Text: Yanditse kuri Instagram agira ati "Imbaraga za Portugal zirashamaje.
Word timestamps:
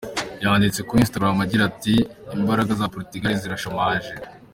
Yanditse 0.43 0.79
kuri 0.87 0.99
Instagram 1.01 1.35
agira 1.45 1.63
ati 1.71 1.93
"Imbaraga 2.35 2.71
za 2.81 2.91
Portugal 2.95 3.33
zirashamaje. 3.41 4.11